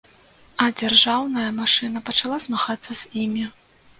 А 0.63 0.65
дзяржаўная 0.79 1.49
машына 1.59 2.03
пачала 2.09 2.37
змагацца 2.45 2.91
з 3.03 3.13
імі. 3.25 3.45